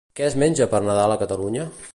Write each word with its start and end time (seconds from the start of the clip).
Què 0.19 0.23
es 0.27 0.37
menja 0.43 0.67
per 0.73 0.81
Nadal 0.87 1.15
a 1.17 1.21
Catalunya? 1.25 1.73